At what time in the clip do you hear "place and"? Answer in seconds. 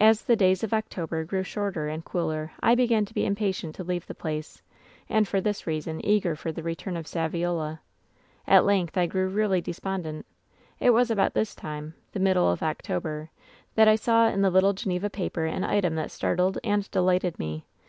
4.16-5.28